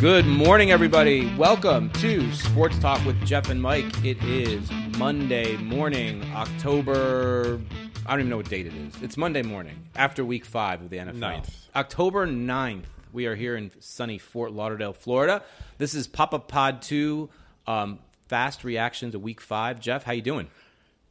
[0.00, 1.30] Good morning, everybody.
[1.36, 4.02] Welcome to Sports Talk with Jeff and Mike.
[4.02, 7.60] It is Monday morning, October.
[8.06, 8.94] I don't even know what date it is.
[9.02, 11.14] It's Monday morning after week five of the NFL.
[11.16, 11.54] Ninth.
[11.76, 12.84] October 9th.
[13.12, 15.42] We are here in sunny Fort Lauderdale, Florida.
[15.76, 17.28] This is Pop Up Pod 2,
[17.66, 17.98] um,
[18.28, 19.80] fast reaction to week five.
[19.80, 20.48] Jeff, how you doing?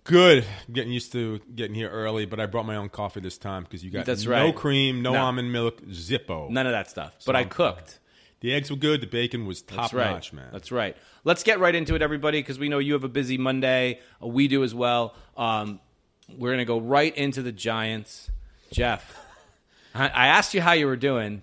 [0.04, 0.46] Good.
[0.72, 3.84] Getting used to getting here early, but I brought my own coffee this time because
[3.84, 4.56] you got That's no right.
[4.56, 5.26] cream, no, No.
[5.26, 6.50] almond milk, Zippo.
[6.50, 7.16] None of that stuff.
[7.28, 8.00] But I cooked.
[8.42, 9.02] The eggs were good.
[9.02, 10.12] The bacon was top That's right.
[10.12, 10.48] notch, man.
[10.52, 10.96] That's right.
[11.26, 14.00] Let's get right into it, everybody, because we know you have a busy Monday.
[14.24, 15.14] Uh, we do as well.
[15.36, 15.80] Um,
[16.38, 18.30] we're going to go right into the Giants.
[18.72, 19.18] Jeff,
[19.94, 21.42] I, I asked you how you were doing.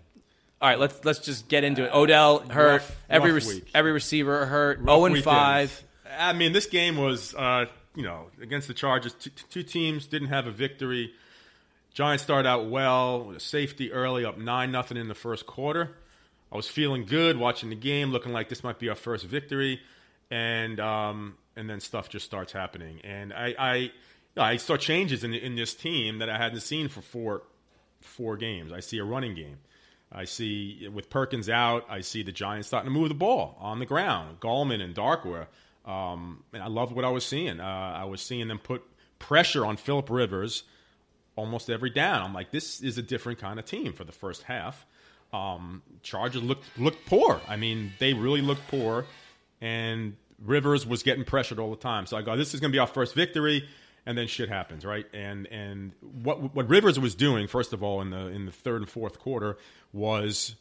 [0.63, 1.93] All right, let's let's just get into it.
[1.93, 2.67] Odell hurt.
[2.81, 3.69] rough- every rough week.
[3.75, 4.79] every receiver hurt.
[4.79, 5.25] Rough Zero and weekend.
[5.25, 5.83] five.
[6.19, 9.13] I mean, this game was, uh, you know, against the Chargers.
[9.15, 11.13] Two, two teams didn't have a victory.
[11.93, 15.91] Giants started out well with a safety early, up nine nothing in the first quarter.
[16.53, 19.81] I was feeling good watching the game, looking like this might be our first victory,
[20.31, 23.93] and um, and then stuff just starts happening, and I I,
[24.37, 27.43] I saw changes in in this team that I hadn't seen for four
[28.01, 28.73] four games.
[28.73, 29.59] I see a running game.
[30.13, 33.81] I see with Perkins out, I see the Giants starting to move the ball on
[33.81, 34.39] the ground.
[34.41, 35.47] Gallman and Darkwa,
[35.85, 37.59] um, and I loved what I was seeing.
[37.61, 38.83] Uh, I was seeing them put
[39.19, 40.63] pressure on Philip Rivers
[41.35, 42.23] almost every down.
[42.23, 44.87] I'm like, this is a different kind of team for the first half.
[45.37, 47.41] Um, Chargers looked looked poor.
[47.49, 49.07] I mean, they really looked poor,
[49.61, 52.07] and Rivers was getting pressured all the time.
[52.07, 53.69] So I go, this is going to be our first victory,
[54.07, 55.07] and then shit happens, right?
[55.13, 58.83] And and what what Rivers was doing, first of all, in the in the third
[58.83, 59.59] and fourth quarter,
[59.93, 60.55] was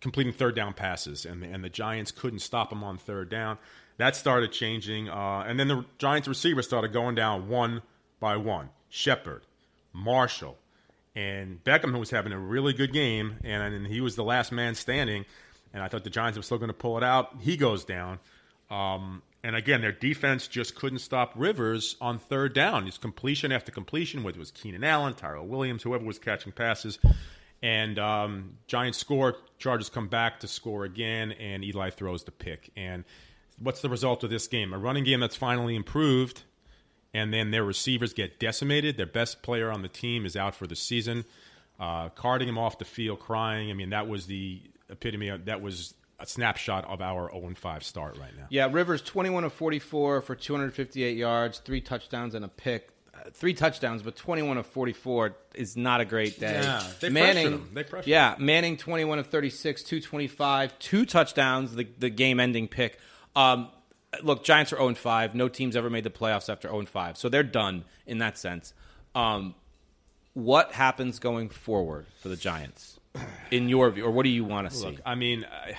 [0.00, 3.58] completing third down passes, and and the Giants couldn't stop him on third down.
[3.98, 7.82] That started changing, uh, and then the Giants receivers started going down one
[8.20, 8.70] by one.
[8.88, 9.42] Shepard,
[9.92, 10.58] Marshall,
[11.14, 14.74] and Beckham, was having a really good game, and, and he was the last man
[14.74, 15.24] standing.
[15.74, 17.36] And I thought the Giants were still going to pull it out.
[17.40, 18.18] He goes down.
[18.70, 22.86] Um, and again, their defense just couldn't stop Rivers on third down.
[22.86, 26.98] It's completion after completion, whether it was Keenan Allen, Tyrell Williams, whoever was catching passes.
[27.62, 32.70] And um, Giants score, Chargers come back to score again, and Eli throws the pick.
[32.76, 33.04] And
[33.58, 34.72] what's the result of this game?
[34.72, 36.42] A running game that's finally improved,
[37.14, 38.96] and then their receivers get decimated.
[38.96, 41.24] Their best player on the team is out for the season,
[41.78, 43.70] uh, carting him off the field, crying.
[43.70, 45.28] I mean, that was the epitome.
[45.28, 48.46] Of, that was a snapshot of our 0 5 start right now.
[48.48, 52.88] Yeah, Rivers 21 of 44 for 258 yards, three touchdowns and a pick.
[53.14, 56.60] Uh, three touchdowns, but 21 of 44 is not a great day.
[56.62, 57.70] Yeah, they Manning, pressured him.
[57.74, 62.98] They pressured yeah, Manning 21 of 36, 225, two touchdowns, the, the game-ending pick.
[63.36, 63.68] Um,
[64.22, 65.34] look, Giants are 0 5.
[65.34, 68.74] No team's ever made the playoffs after 0 5, so they're done in that sense.
[69.14, 69.54] Um,
[70.34, 72.98] what happens going forward for the Giants,
[73.50, 74.86] in your view, or what do you want to see?
[74.86, 75.74] Look, I mean, I,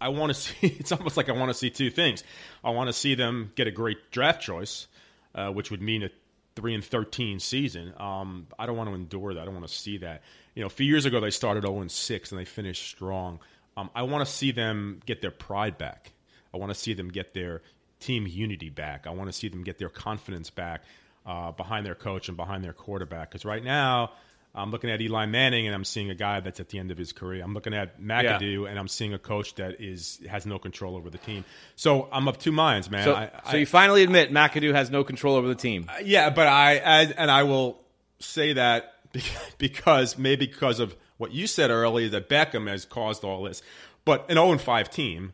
[0.00, 0.54] I want to see.
[0.78, 2.22] It's almost like I want to see two things.
[2.62, 4.86] I want to see them get a great draft choice,
[5.34, 6.10] uh, which would mean a
[6.54, 7.92] three and thirteen season.
[7.98, 9.40] Um, I don't want to endure that.
[9.40, 10.22] I don't want to see that.
[10.54, 13.40] You know, a few years ago they started zero and six and they finished strong.
[13.76, 16.12] Um, I want to see them get their pride back.
[16.56, 17.62] I want to see them get their
[18.00, 19.06] team unity back.
[19.06, 20.82] I want to see them get their confidence back
[21.24, 23.30] uh, behind their coach and behind their quarterback.
[23.30, 24.12] Because right now,
[24.54, 26.96] I'm looking at Eli Manning and I'm seeing a guy that's at the end of
[26.96, 27.42] his career.
[27.44, 31.10] I'm looking at McAdoo and I'm seeing a coach that is has no control over
[31.10, 31.44] the team.
[31.74, 33.04] So I'm of two minds, man.
[33.04, 35.90] so, I, so I- you finally admit McAdoo has no control over the team.
[36.02, 37.82] yeah, but I, I and I will
[38.18, 38.94] say that
[39.58, 43.62] because maybe because of what you said earlier that Beckham has caused all this.
[44.04, 45.32] But an 0 5 team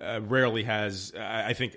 [0.00, 1.12] uh, rarely has.
[1.18, 1.76] I I think.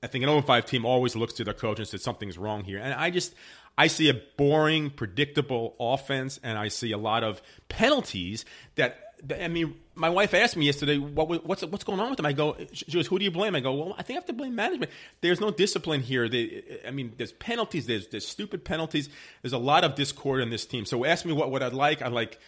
[0.00, 2.62] I think an 0 5 team always looks to their coach and says something's wrong
[2.62, 2.78] here.
[2.78, 3.34] And I just
[3.78, 8.98] I see a boring, predictable offense, and I see a lot of penalties that.
[9.40, 12.32] I mean, my wife asked me yesterday, what, "What's what's going on with them?" I
[12.32, 14.32] go, "She goes, who do you blame?" I go, "Well, I think I have to
[14.32, 14.92] blame management.
[15.20, 16.28] There's no discipline here.
[16.28, 17.86] They, I mean, there's penalties.
[17.86, 19.08] There's there's stupid penalties.
[19.42, 20.84] There's a lot of discord in this team.
[20.84, 22.00] So ask me what what I'd like.
[22.00, 22.38] I like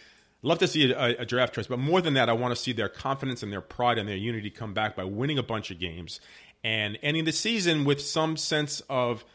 [0.41, 2.73] love to see a, a draft choice, but more than that, I want to see
[2.73, 5.79] their confidence and their pride and their unity come back by winning a bunch of
[5.79, 6.19] games
[6.63, 9.25] and ending the season with some sense of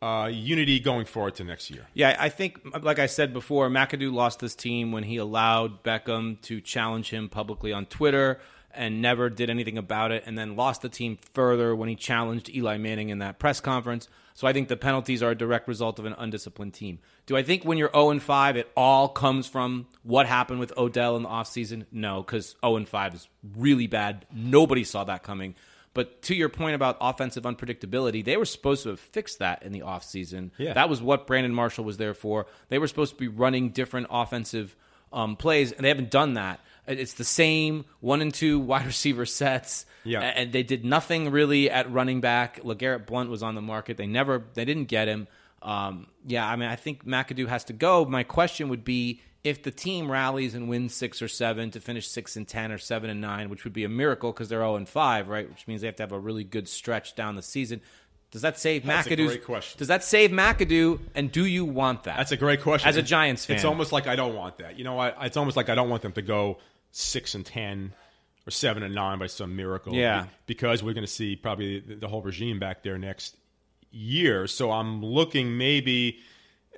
[0.00, 1.86] uh, unity going forward to next year.
[1.94, 6.40] Yeah, I think, like I said before, McAdoo lost this team when he allowed Beckham
[6.42, 8.40] to challenge him publicly on Twitter
[8.74, 12.48] and never did anything about it, and then lost the team further when he challenged
[12.48, 14.08] Eli Manning in that press conference.
[14.34, 16.98] So I think the penalties are a direct result of an undisciplined team.
[17.26, 20.76] Do I think when you're 0 and 5, it all comes from what happened with
[20.76, 21.86] Odell in the offseason?
[21.92, 24.26] No, because 0 and 5 is really bad.
[24.32, 25.54] Nobody saw that coming.
[25.94, 29.72] But to your point about offensive unpredictability, they were supposed to have fixed that in
[29.72, 30.50] the offseason.
[30.56, 30.72] Yeah.
[30.72, 32.46] That was what Brandon Marshall was there for.
[32.68, 34.74] They were supposed to be running different offensive
[35.12, 36.60] um, plays, and they haven't done that.
[36.86, 39.86] It's the same one and two wide receiver sets.
[40.04, 40.20] Yeah.
[40.20, 42.60] and they did nothing really at running back.
[42.64, 43.96] Legarrette Blunt was on the market.
[43.96, 45.28] They never, they didn't get him.
[45.62, 48.04] Um, yeah, I mean, I think McAdoo has to go.
[48.04, 52.08] My question would be if the team rallies and wins six or seven to finish
[52.08, 54.74] six and ten or seven and nine, which would be a miracle because they're zero
[54.74, 55.48] and five, right?
[55.48, 57.80] Which means they have to have a really good stretch down the season.
[58.32, 59.26] Does that save That's a McAdoo?
[59.26, 59.78] great question.
[59.78, 60.98] Does that save McAdoo?
[61.14, 62.16] And do you want that?
[62.16, 62.88] That's a great question.
[62.88, 63.56] As a Giants fan.
[63.56, 64.78] it's almost like I don't want that.
[64.78, 66.58] You know, I, it's almost like I don't want them to go
[66.92, 67.92] six and ten
[68.46, 69.94] or seven and nine by some miracle.
[69.94, 70.26] Yeah.
[70.46, 73.36] because we're going to see probably the, whole regime back there next
[73.90, 74.46] year.
[74.46, 76.18] So I'm looking maybe.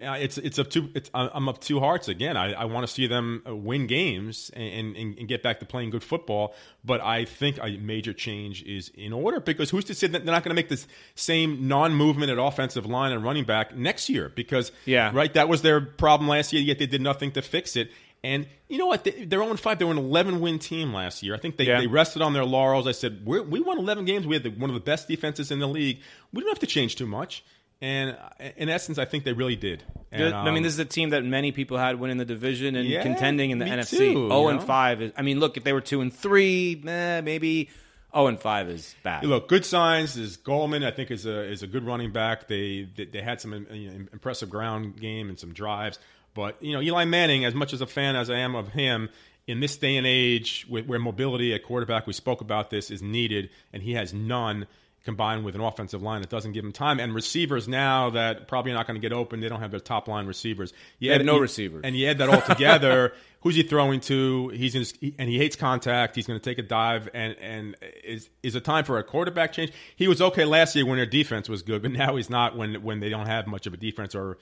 [0.02, 0.90] Uh, it's it's up two.
[0.96, 2.36] It's, I'm up two hearts again.
[2.36, 5.66] I, I want to see them uh, win games and, and, and get back to
[5.66, 6.52] playing good football.
[6.84, 10.34] But I think a major change is in order because who's to say that they're
[10.34, 14.28] not going to make this same non-movement at offensive line and running back next year?
[14.28, 15.12] Because Yeah.
[15.14, 16.60] right, that was their problem last year.
[16.60, 17.92] Yet they did nothing to fix it.
[18.24, 19.04] And you know what?
[19.04, 19.78] They, they're 0 5.
[19.78, 21.34] They were an 11 win team last year.
[21.34, 21.80] I think they, Yeah.
[21.80, 22.86] they rested on their laurels.
[22.86, 24.26] I said, We're, we won 11 games.
[24.26, 26.00] We had the, one of the best defenses in the league.
[26.32, 27.44] We don't have to change too much.
[27.82, 29.82] And uh, in essence, I think they really did.
[30.10, 30.32] And, Good.
[30.32, 32.88] I mean, um, this is a team that many people had winning the division and
[32.88, 33.90] Yeah, contending in the NFC.
[33.98, 34.64] too, Zero and know?
[34.64, 35.12] five is.
[35.18, 37.68] I mean, look, if they were two and three, eh, maybe
[38.14, 39.26] zero and five is bad.
[39.26, 40.82] Look, good signs is Gallman.
[40.86, 42.48] I think is a is a good running back.
[42.48, 45.98] They they, they had some you know, impressive ground game and some drives.
[46.34, 49.08] But you know, Eli Manning, as much as a fan as I am of him,
[49.46, 53.02] in this day and age where, where mobility at quarterback, we spoke about this, is
[53.02, 54.66] needed, and he has none.
[55.04, 58.72] Combined with an offensive line that doesn't give him time, and receivers now that probably
[58.72, 60.72] not going to get open, they don't have their top line receivers.
[60.98, 61.82] You have add- no you- receivers.
[61.84, 63.12] and you add that all together.
[63.42, 64.48] who's he throwing to?
[64.48, 66.16] He's gonna, he, and he hates contact.
[66.16, 69.52] He's going to take a dive, and and is is it time for a quarterback
[69.52, 69.72] change?
[69.94, 72.82] He was okay last year when their defense was good, but now he's not when
[72.82, 74.38] when they don't have much of a defense or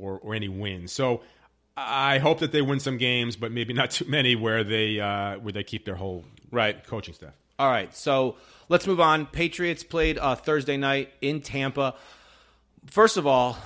[0.00, 0.92] or, or any wins.
[0.92, 1.22] So
[1.76, 5.38] I hope that they win some games, but maybe not too many where they uh,
[5.38, 6.84] where they keep their whole Right.
[6.86, 7.34] coaching staff.
[7.58, 8.36] All right, so
[8.68, 9.26] let's move on.
[9.26, 11.94] Patriots played uh, Thursday night in Tampa.
[12.86, 13.56] First of all,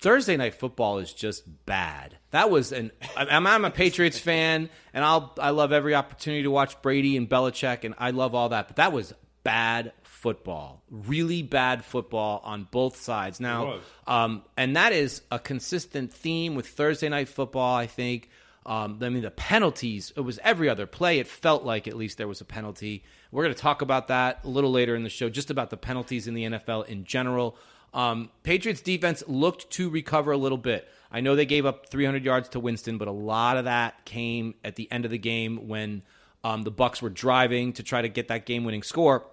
[0.00, 2.16] Thursday night football is just bad.
[2.30, 2.90] That was an.
[3.16, 7.28] I'm, I'm a Patriots fan, and I'll I love every opportunity to watch Brady and
[7.28, 8.68] Belichick, and I love all that.
[8.68, 9.92] But that was bad
[10.24, 13.40] football, really bad football on both sides.
[13.40, 17.76] Now, um, and that is a consistent theme with Thursday night football.
[17.76, 18.30] I think.
[18.66, 20.10] Um, I mean, the penalties.
[20.16, 21.18] It was every other play.
[21.18, 23.04] It felt like at least there was a penalty.
[23.30, 25.76] We're going to talk about that a little later in the show, just about the
[25.76, 27.58] penalties in the NFL in general.
[27.92, 30.88] Um, Patriots defense looked to recover a little bit.
[31.12, 34.54] I know they gave up 300 yards to Winston, but a lot of that came
[34.64, 36.02] at the end of the game when
[36.42, 39.26] um, the Bucks were driving to try to get that game-winning score.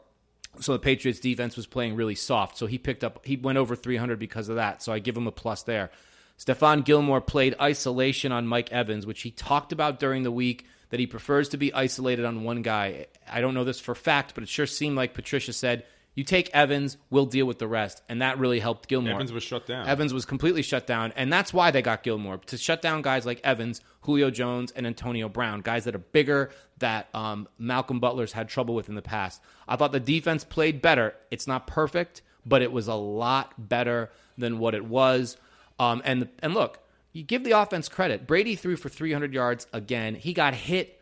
[0.59, 2.57] So the Patriots defense was playing really soft.
[2.57, 4.83] So he picked up, he went over 300 because of that.
[4.83, 5.92] So I give him a plus there.
[6.38, 11.00] Stephon Gilmore played isolation on Mike Evans, which he talked about during the week that
[11.00, 13.06] he prefers to be isolated on one guy.
[13.31, 15.86] I don't know this for fact, but it sure seemed like Patricia said,
[16.16, 19.13] "You take Evans, we'll deal with the rest," and that really helped Gilmore.
[19.13, 19.88] Evans was shut down.
[19.88, 23.25] Evans was completely shut down, and that's why they got Gilmore to shut down guys
[23.25, 28.34] like Evans, Julio Jones, and Antonio Brown, guys that are bigger that um, Malcolm Butler's
[28.34, 29.42] had trouble with in the past.
[29.68, 31.16] I thought the defense played better.
[31.30, 35.38] It's not perfect, but it was a lot better than what it was.
[35.80, 36.80] Um, and and look,
[37.14, 38.28] you give the offense credit.
[38.28, 40.16] Brady threw for 300 yards again.
[40.16, 41.00] He got hit.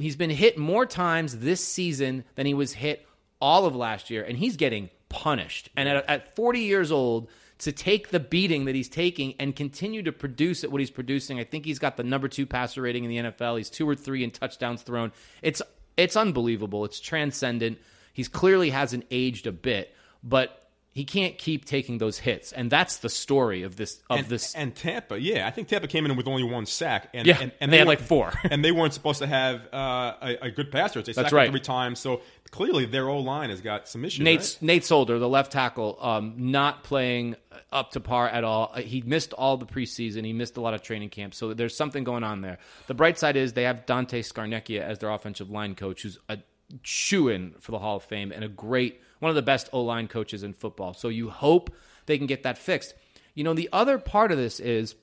[0.00, 3.06] He's been hit more times this season than he was hit
[3.40, 5.68] all of last year, and he's getting punished.
[5.76, 7.28] And at, at 40 years old,
[7.58, 11.40] to take the beating that he's taking and continue to produce at what he's producing,
[11.40, 13.56] I think he's got the number two passer rating in the NFL.
[13.56, 15.12] He's two or three in touchdowns thrown.
[15.42, 15.62] It's
[15.96, 16.84] it's unbelievable.
[16.84, 17.78] It's transcendent.
[18.12, 20.65] He's clearly hasn't aged a bit, but
[20.96, 24.54] he can't keep taking those hits, and that's the story of this of and, this.
[24.54, 27.52] and Tampa, yeah, I think Tampa came in with only one sack, and Yeah, and,
[27.60, 28.32] and they had weren't- like four.
[28.50, 31.02] and they weren't supposed to have uh, a, a good passer.
[31.02, 31.50] They That's sacked right.
[31.50, 34.24] three times, so clearly their O line has got some issues.
[34.24, 34.58] Nate right?
[34.62, 37.36] Nate Solder, the left tackle, um, not playing
[37.70, 38.72] up to par at all.
[38.74, 40.24] Uh, He missed all the preseason.
[40.24, 41.34] He missed a lot of training camp.
[41.34, 42.56] So there's something going on there.
[42.86, 46.38] The bright side is they have Dante Scarnecchia as their offensive line coach, who's a
[46.82, 49.82] shoe in for the Hall of Fame and a great one of the best O
[49.82, 50.94] line coaches in football.
[50.94, 51.74] So you hope
[52.06, 52.94] they can get that fixed.
[53.34, 54.94] You know, the other part of this is,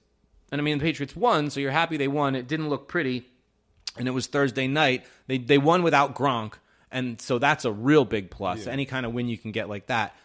[0.51, 2.35] and I mean, the Patriots won, so you're happy they won.
[2.35, 3.25] It didn't look pretty
[3.97, 5.05] and it was Thursday night.
[5.27, 6.53] They they won without Gronk,
[6.91, 8.67] and so that's a real big plus.
[8.67, 10.15] Any kind of win you can get like that.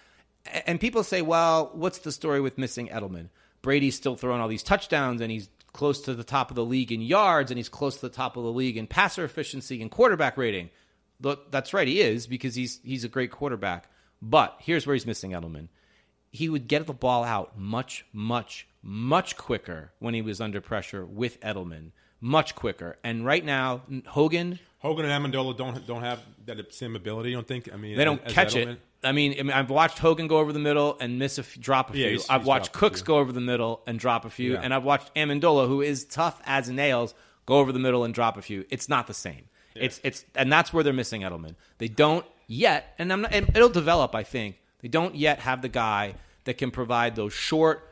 [0.67, 3.29] And people say, well, what's the story with missing Edelman?
[3.61, 6.93] Brady's still throwing all these touchdowns, and he's close to the top of the league
[6.93, 9.91] in yards, and he's close to the top of the league in passer efficiency and
[9.91, 10.71] quarterback rating.
[11.21, 13.89] Look, That's right, he is because he's he's a great quarterback.
[14.21, 15.69] But here's where he's missing Edelman
[16.31, 21.05] he would get the ball out much, much much quicker when he was under pressure
[21.05, 22.99] with Edelman, much quicker.
[23.03, 27.33] And right now, Hogan, Hogan and Amendola don't don't have that same ability.
[27.33, 27.73] Don't think?
[27.73, 28.73] I mean, they don't as catch Edelman?
[28.75, 28.81] it.
[29.03, 31.57] I mean, I mean, I've watched Hogan go over the middle and miss a f-
[31.61, 32.05] drop a few.
[32.05, 34.61] Yeah, he's- I've he's watched Cooks go over the middle and drop a few, Yeah.
[34.63, 37.15] and I've watched Amendola, who is tough as nails,
[37.47, 38.65] go over the middle and drop a few.
[38.71, 39.45] It's not the same.
[39.81, 41.55] It's it's and that's where they're missing Edelman.
[41.79, 44.15] They don't yet, and I'm not, and it'll develop.
[44.15, 47.89] I think they don't yet have the guy that can provide those short,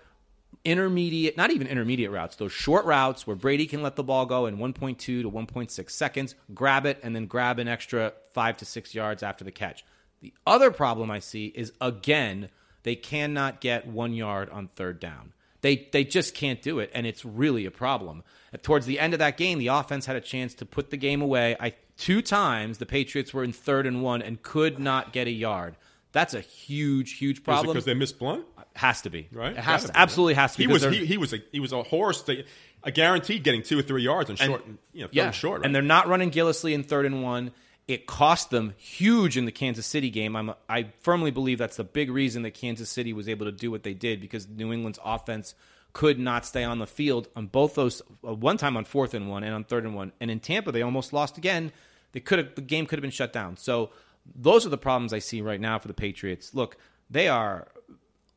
[0.64, 4.46] intermediate, not even intermediate routes, those short routes where Brady can let the ball go
[4.46, 8.94] in 1.2 to 1.6 seconds, grab it, and then grab an extra five to six
[8.94, 9.84] yards after the catch.
[10.20, 12.48] The other problem I see is again,
[12.82, 15.34] they cannot get one yard on third down.
[15.60, 18.22] They they just can't do it, and it's really a problem.
[18.62, 21.20] Towards the end of that game, the offense had a chance to put the game
[21.20, 21.56] away.
[21.58, 25.30] I two times the Patriots were in third and one and could not get a
[25.30, 25.76] yard.
[26.12, 27.68] That's a huge, huge problem.
[27.68, 28.44] because they missed Blunt?
[28.76, 29.52] has to be Right?
[29.52, 29.98] It has Gotta be.
[29.98, 30.64] absolutely has to be.
[30.64, 32.46] He was he, he was a he was a horse that
[32.82, 35.60] a guaranteed getting two or three yards and short, and, you know, yeah, short.
[35.60, 35.66] Right?
[35.66, 37.52] and they're not running Gillislee in third and one.
[37.88, 40.34] It cost them huge in the Kansas City game.
[40.34, 43.70] I'm, I firmly believe that's the big reason that Kansas City was able to do
[43.70, 45.54] what they did because New England's offense
[45.92, 48.02] could not stay on the field on both those.
[48.26, 50.72] Uh, one time on fourth and one and on third and one, and in Tampa
[50.72, 51.72] they almost lost again.
[52.12, 53.56] They could have the game could have been shut down.
[53.56, 53.90] So
[54.34, 56.54] those are the problems I see right now for the Patriots.
[56.54, 56.76] Look,
[57.08, 57.68] they are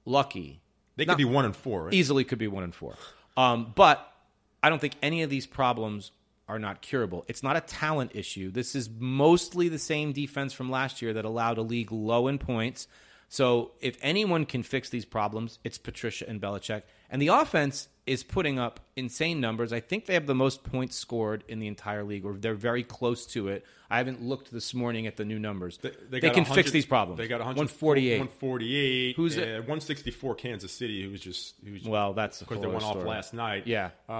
[0.06, 0.62] lucky
[1.00, 1.86] they could be one and four.
[1.86, 1.94] Right?
[1.94, 2.94] easily could be one and four.
[3.38, 4.06] Um, but
[4.62, 6.12] I don't think any of these problems
[6.50, 7.24] are not curable.
[7.28, 8.52] It's not a talent issue.
[8.52, 12.40] This is mostly the same defense from last year that allowed a league low in
[12.40, 12.88] points.
[13.30, 16.82] So if anyone can fix these problems, it's Patricia and Belichick.
[17.10, 19.72] And the offense is putting up insane numbers.
[19.72, 22.84] I think they have the most points scored in the entire league, or they're very
[22.84, 23.64] close to it.
[23.88, 25.78] I haven't looked this morning at the new numbers.
[25.78, 27.20] They, got can fix these problems.
[27.20, 28.14] They got 148.
[28.14, 29.16] 148.
[29.16, 29.54] Who's uh, it?
[29.60, 33.04] 164 Kansas City, who was just who was Well, that's a because they went off
[33.04, 33.68] last night.
[33.68, 33.92] Yeah.
[34.10, 34.14] Uh,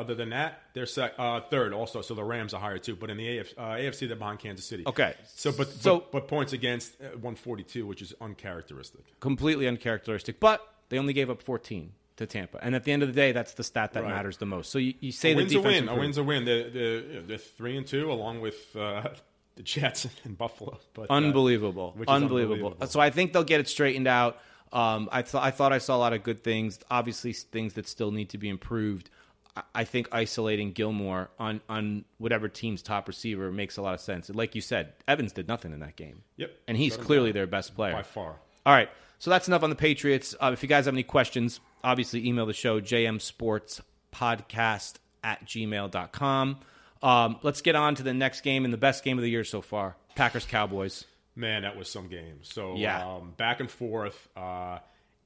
[0.00, 2.96] other than that, they're sec- uh, third also, so the Rams are higher too.
[2.96, 4.82] But in the AFC, uh, AFC they're behind Kansas City.
[4.86, 5.14] Okay.
[5.34, 9.18] So, but So- but, but points against uh, 142, which is uncharacteristic.
[9.18, 10.40] completely uncharacteristic.
[10.40, 13.32] But they only gave up 14 to Tampa, and at the end of the day,
[13.32, 14.10] that's the stat that Right.
[14.14, 14.70] matters the most.
[14.70, 15.88] So you, you say A the win's a defense win.
[15.88, 16.44] A win's a win.
[16.44, 19.08] They're, they're, you know, they're three and two, along with uh,
[19.56, 20.78] the Jets and Buffalo.
[20.94, 22.54] But uh, unbelievable, is unbelievable.
[22.54, 22.86] unbelievable.
[22.86, 24.38] So I think they'll get it straightened out.
[24.72, 26.78] Um, I thought I thought I saw a lot of good things.
[26.90, 29.10] Obviously, things that still need to be improved.
[29.56, 34.00] I- I think isolating Gilmore on on whatever team's top receiver makes a lot of
[34.00, 34.30] sense.
[34.30, 36.22] Like you said, Evans did nothing in that game.
[36.36, 36.52] Yep.
[36.68, 37.34] and he's clearly down.
[37.34, 38.36] their best player by far.
[38.64, 38.88] All right.
[39.18, 40.34] So that's enough on the Patriots.
[40.40, 46.58] Uh, if you guys have any questions, obviously email the show, jmsportspodcast at gmail.com.
[47.02, 49.44] Um, let's get on to the next game and the best game of the year
[49.44, 51.04] so far Packers Cowboys.
[51.34, 52.40] Man, that was some game.
[52.42, 53.14] So Yeah.
[53.16, 54.78] um, back and forth, uh,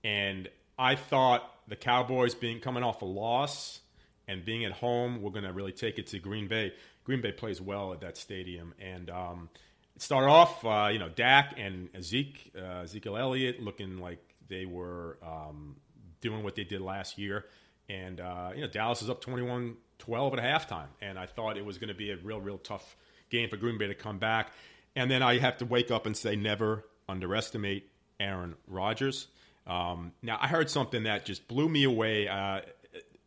[0.04, 3.80] and I thought the Cowboys being coming off a loss
[4.28, 6.72] and being at home, we're going to really take it to Green Bay.
[7.04, 9.48] Green Bay plays well at that stadium, and um,
[9.96, 14.18] it started off, uh, you know, Dak and Zeke, uh, Ezekiel Elliott looking like
[14.48, 15.76] they were um,
[16.24, 17.44] doing what they did last year,
[17.88, 21.78] and uh, you know, Dallas is up 21-12 at halftime, and I thought it was
[21.78, 22.96] going to be a real, real tough
[23.30, 24.52] game for Green Bay to come back.
[24.96, 29.26] And then I have to wake up and say, never underestimate Aaron Rodgers.
[29.66, 32.28] Um, now, I heard something that just blew me away.
[32.28, 32.60] Uh,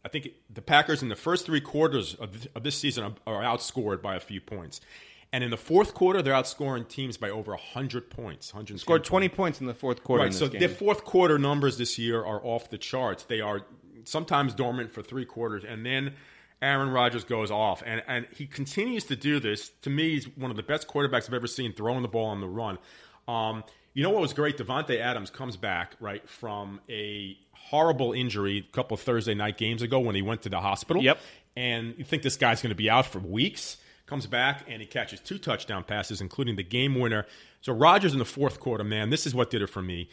[0.05, 4.15] I think the Packers in the first three quarters of, this season are outscored by
[4.15, 4.81] a few points.
[5.33, 8.53] And in the fourth quarter, they're outscoring teams by over 100 points.
[8.53, 10.23] 110 Scored 20 points in the fourth quarter.
[10.23, 10.33] in Right.
[10.37, 10.59] So game.
[10.59, 13.23] their fourth quarter numbers this year are off the charts.
[13.23, 13.61] They are
[14.05, 16.13] sometimes dormant for three quarters, and then
[16.61, 19.69] Aaron Rodgers goes off, and and he continues to do this.
[19.81, 22.41] To me, he's one of the best quarterbacks I've ever seen throwing the ball on
[22.41, 22.77] the run.
[23.27, 24.57] Um, you know what was great?
[24.57, 29.81] Davante Adams comes back right from a horrible injury a couple of Thursday night games
[29.81, 31.03] ago when he went to the hospital.
[31.03, 31.19] Yep.
[31.55, 33.77] And you think this guy's going to be out for weeks.
[34.07, 37.25] Comes back and he catches two touchdown passes, including the game winner.
[37.61, 40.09] So Rodgers in the fourth quarter, man, this is what did it for me.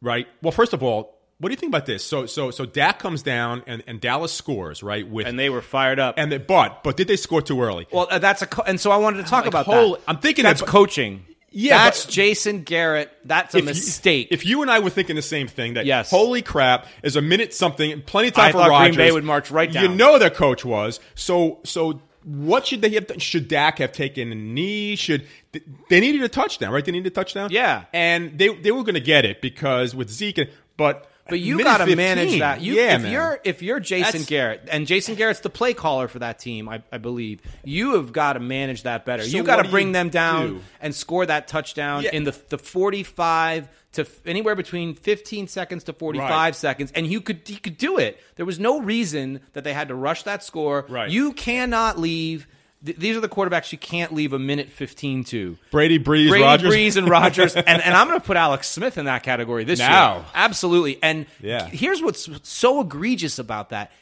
[0.00, 0.26] Right.
[0.40, 2.04] Well, first of all, what do you think about this?
[2.04, 5.06] So so so Dak comes down and, and Dallas scores, right?
[5.08, 6.14] With and they were fired up.
[6.16, 7.86] and they, but but did they score too early?
[7.92, 10.04] well, uh, that's a co- and so I wanted to talk like, about holy- that.
[10.08, 11.24] I'm thinking that's that- coaching.
[11.54, 13.12] Yeah, that's but- Jason Garrett.
[13.26, 14.28] That's a If you- mistake.
[14.30, 16.10] if you and I were thinking the same thing, that Yes.
[16.10, 19.24] holy crap, is a minute something, plenty of time I for thought Green Bay would
[19.24, 20.98] march right You know their coach was.
[21.14, 23.18] So so what should they have done?
[23.18, 24.96] Should Dak have taken a knee?
[24.96, 26.84] Should they needed a touchdown, right?
[26.84, 27.50] They needed a touchdown.
[27.50, 27.84] Yeah.
[27.92, 31.78] and they they were going to get it because with Zeke, but But you got
[31.78, 32.60] to manage that.
[32.60, 33.12] You, Yeah, if man.
[33.12, 36.68] you're if you're Jason That's- Garrett and Jason Garrett's the play caller for that team,
[36.68, 39.22] I, I believe you have got to manage that better.
[39.22, 40.60] So you got to bring them down do?
[40.82, 42.10] and score that touchdown Yeah.
[42.12, 46.54] in the the 45 to anywhere between 15 seconds to 45 Right.
[46.54, 48.20] seconds, and you could you could do it.
[48.36, 50.84] There was no reason that they had to rush that score.
[50.88, 51.10] Right.
[51.10, 52.46] You cannot leave.
[52.84, 55.56] Th- These are the quarterbacks you can't leave a minute 15 to.
[55.70, 56.74] Brady, Brees, Brady, Rodgers.
[56.74, 59.78] Brees, and Rodgers, and, and I'm going to put Alex Smith in that category this
[59.78, 60.14] Now.
[60.16, 60.24] year.
[60.34, 60.98] Absolutely.
[61.02, 61.66] And Yeah.
[61.66, 63.92] here's what's so egregious about that: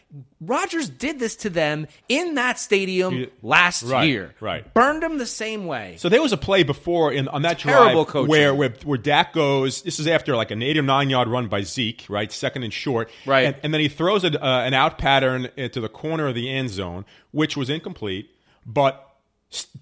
[0.41, 4.35] Rodgers did this to them in that stadium He- last right, year.
[4.41, 4.73] right.
[4.73, 5.97] Burned them the same way.
[5.99, 8.29] So there was a play before in on that Terrible drive coaching.
[8.31, 9.83] where, where where Dak goes.
[9.83, 12.73] This is after like an eight or nine yard run by Zeke, right, second and
[12.73, 13.45] short, Right.
[13.47, 16.49] and, and then he throws a, uh, an out pattern into the corner of the
[16.51, 18.31] end zone, which was incomplete.
[18.67, 19.07] But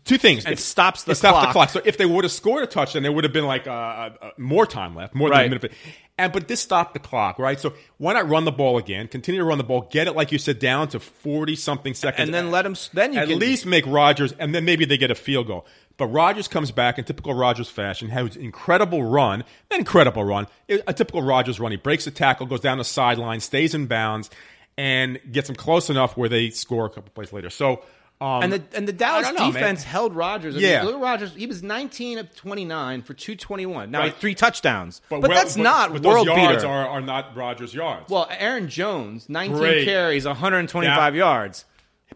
[0.04, 1.48] two things: It, If- stops the it stopped clock.
[1.48, 1.70] the clock.
[1.70, 4.30] So if they would have scored a touchdown, there would have been like uh, uh,
[4.38, 5.48] more time left, more Right.
[5.50, 5.72] than a minute.
[6.20, 7.60] And but this stopped the clock, right?
[7.60, 9.06] So why not run the ball again?
[9.06, 12.24] Continue to run the ball, get it like you said down to forty something seconds,
[12.26, 12.74] and then let them.
[12.92, 15.64] Then you at can, least make Rodgers, and then maybe they get a field goal.
[15.96, 20.46] But Rodgers comes back in typical Rodgers fashion, has an incredible run, an incredible run,
[20.68, 21.72] a typical Rodgers run.
[21.72, 24.30] He breaks a tackle, goes down the sideline, stays in bounds,
[24.76, 27.50] and gets them close enough where they score a couple plays later.
[27.50, 27.82] So,
[28.20, 29.52] um, And the and the Dallas I don't man.
[29.52, 30.54] defense held Rodgers.
[30.56, 30.82] I mean, Yeah.
[30.82, 31.32] look at Rodgers.
[31.34, 33.90] He was 19 of 29 for 221.
[33.90, 34.12] Now he Right.
[34.12, 36.66] had three touchdowns, but, well- that's not but world those yards beater.
[36.68, 38.10] Are, are not Rodgers yards.
[38.10, 39.84] well, Aaron Jones, 19 Great.
[39.84, 41.18] carries, 125 Yeah.
[41.18, 41.64] yards.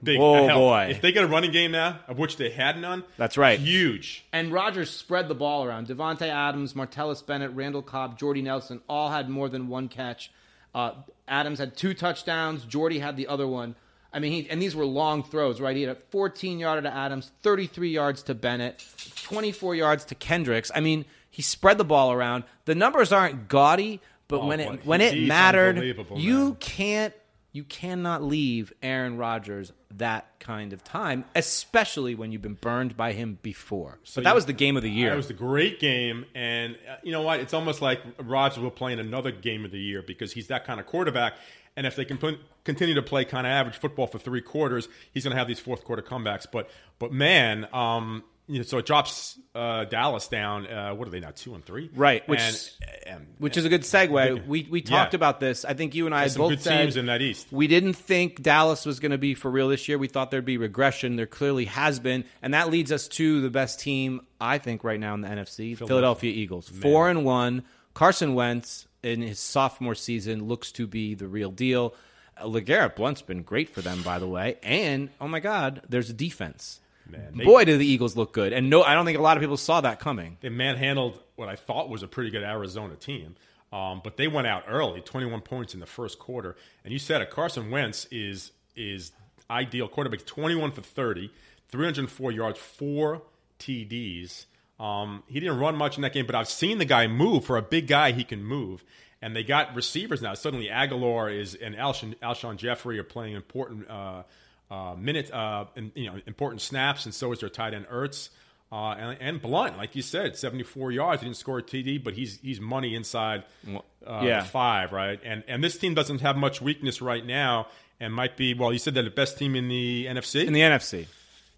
[0.02, 0.86] Big oh, hell, boy.
[0.90, 3.60] If they get a running game now, of which they had none, That's right.
[3.60, 4.24] huge.
[4.32, 5.86] And Rodgers spread the ball around.
[5.86, 10.30] Davante Adams, Martellus Bennett, Randall Cobb, Jordy Nelson all had more than one catch.
[10.74, 10.92] Uh,
[11.28, 12.64] Adams had two touchdowns.
[12.64, 13.76] Jordy had the other one.
[14.12, 15.74] I mean, he, and these were long throws, right?
[15.74, 18.84] He had a 14 yarder to Adams, 33 yards to Bennett,
[19.22, 20.70] 24 yards to Kendricks.
[20.74, 22.44] I mean, he spread the ball around.
[22.66, 25.78] The numbers aren't gaudy, but Oh, when it when it mattered,
[26.16, 26.54] you man.
[26.56, 27.14] can't
[27.54, 33.12] you cannot leave Aaron Rodgers that kind of time, especially when you've been burned by
[33.12, 33.98] him before.
[34.14, 35.12] but that you- was the game of the year.
[35.12, 37.40] It was a great game, and uh, you know what?
[37.40, 40.64] It's almost like Rodgers will play in another game of the year because he's that
[40.66, 41.34] kind of quarterback.
[41.76, 44.88] And if they can put, continue to play kind of average football for three quarters,
[45.12, 46.46] he's going to have these fourth quarter comebacks.
[46.50, 50.66] But but man, um, you know, so it drops uh, Dallas down.
[50.66, 51.30] Uh, what are they now?
[51.34, 54.46] Two and three, Right, which- and, and, Which is a good segue.
[54.46, 54.90] We we yeah.
[54.90, 55.64] talked about this.
[55.64, 57.46] I think you and I both good said teams in that East.
[57.50, 59.96] we didn't think Dallas was going to be for real this year.
[59.96, 61.16] We thought there'd be regression.
[61.16, 65.00] There clearly has been, and that leads us to the best team I think right
[65.00, 67.62] now in the NFC, Philadelphia, Eagles, four and one.
[67.94, 71.94] Carson Wentz in his sophomore season looks to be the real deal.
[72.38, 76.10] Uh, Legarrette Blunt's been great for them, by the way, and oh my God, there's
[76.10, 76.80] a defense.
[77.08, 79.36] Man, they- Boy, do the Eagles look good, and no, I don't think a lot
[79.36, 80.36] of people saw that coming.
[80.40, 83.34] they manhandled what I thought was a pretty good Arizona team.
[83.72, 86.56] Um, but they went out early, 21 points in the first quarter.
[86.84, 89.12] And you said it, Carson Wentz is is
[89.50, 91.30] ideal quarterback, 21 for 30,
[91.70, 93.22] 304 yards, four
[93.58, 94.44] TDs.
[94.82, 97.44] Um, he didn't run much in that game, but I've seen the guy move.
[97.44, 98.84] For a big guy, he can move.
[99.22, 100.34] And they got receivers now.
[100.34, 104.24] Suddenly, Agholor is and Alshon, Alshon Jeffery are playing important uh,
[104.68, 108.30] uh, minute, uh, and, you know, important snaps, and so is their tight end Ertz.
[108.72, 111.22] Uh, and, and Blunt, like you said, 74 yards.
[111.22, 114.42] He didn't score a TD, but he's he's money inside uh, yeah.
[114.42, 115.20] five, right?
[115.22, 117.66] And and this team doesn't have much weakness right now,
[118.00, 118.72] and might be well.
[118.72, 120.46] You said they're the best team in the NFC.
[120.46, 121.06] In the NFC,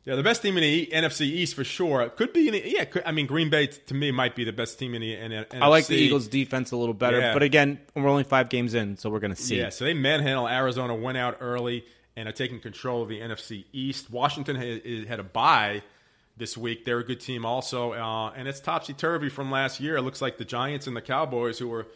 [0.04, 2.08] yeah, the best team in the NFC East for sure.
[2.10, 2.84] Could be in the, yeah.
[2.84, 5.32] Could, I mean, Green Bay to me might be the best team in the in,
[5.32, 5.60] NFC.
[5.60, 7.32] I like the Eagles' defense a little better, Yeah.
[7.32, 9.58] but again, we're only five games in, so we're going to see.
[9.58, 11.84] Yeah, so they manhandle Arizona, went out early,
[12.16, 14.10] and are taking control of the NFC East.
[14.10, 15.82] Washington had, had a bye
[16.36, 16.84] this week.
[16.84, 19.96] They're a good team also, uh, and it's topsy turvy from last year.
[19.96, 21.86] It looks like the Giants and the Cowboys, who were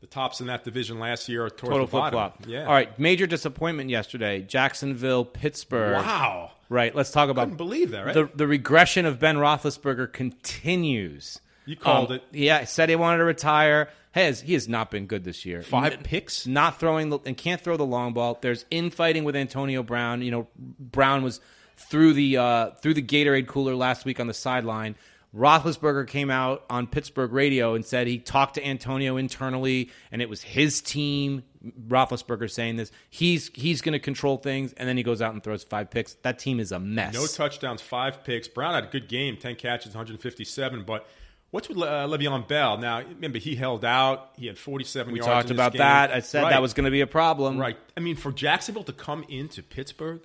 [0.00, 2.42] the tops in that division last year, are towards Total flip flop.
[2.46, 2.64] Yeah.
[2.66, 4.42] All right, major disappointment yesterday.
[4.42, 5.94] Jacksonville, Pittsburgh.
[6.04, 6.52] Wow.
[6.68, 6.94] Right.
[6.94, 8.14] Let's talk about Couldn't believe that, right?
[8.14, 11.40] the the regression of Ben Roethlisberger continues.
[11.64, 12.22] You called Um, it.
[12.32, 13.88] Yeah, said he wanted to retire.
[14.12, 15.62] Has he has not been good this year.
[15.62, 16.46] Five N- picks?
[16.46, 18.38] not throwing the, and can't throw the long ball.
[18.40, 20.22] There's infighting with Antonio Brown.
[20.22, 21.40] You know, Brown was
[21.76, 24.96] through the uh, through the Gatorade cooler last week on the sideline.
[25.36, 30.28] Roethlisberger came out on Pittsburgh radio and said he talked to Antonio internally, and it
[30.28, 31.42] was his team.
[31.88, 32.90] Roethlisberger saying this.
[33.10, 36.14] He's he's going to control things, and then he goes out and throws five picks.
[36.22, 37.12] That team is a mess.
[37.14, 38.48] No touchdowns, five picks.
[38.48, 40.84] Brown had a good game, 10 catches, 157.
[40.84, 41.06] But
[41.50, 42.78] what's with uh, Le'Veon Bell?
[42.78, 44.30] Now, remember, he held out.
[44.36, 45.26] He had 47 we yards.
[45.26, 45.80] talked in about game.
[45.80, 46.10] that.
[46.10, 46.50] I said Right.
[46.50, 47.58] that was going to be a problem.
[47.58, 47.76] Right.
[47.96, 50.20] I mean, for Jacksonville to come into Pittsburgh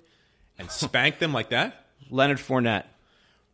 [0.58, 1.84] and spank them like that.
[2.10, 2.84] Leonard Fournette.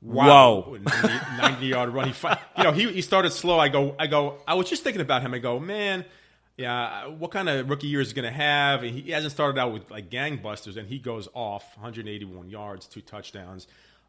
[0.03, 0.63] Wow.
[0.63, 0.79] Whoa.
[1.03, 1.09] 90,
[1.39, 2.09] 90 yard run.
[2.09, 3.59] He, you know, he, he started slow.
[3.59, 5.35] I go, I go, I was just thinking about him.
[5.35, 6.05] I go, man,
[6.57, 8.83] Yeah, what kind of rookie year is he going to have?
[8.83, 13.01] And he hasn't started out with like gangbusters, and he goes off 181 yards, two
[13.01, 13.67] touchdowns.